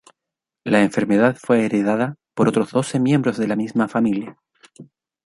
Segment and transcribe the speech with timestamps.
[0.63, 4.35] La enfermedad fue heredada por otros doce miembros de la misma familia.